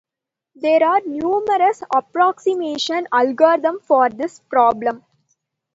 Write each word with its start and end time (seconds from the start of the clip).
There 0.55 0.83
are 0.83 1.01
numerous 1.05 1.83
approximation 1.93 3.05
algorithms 3.13 3.83
for 3.83 4.09
this 4.09 4.39
problem. 4.39 5.05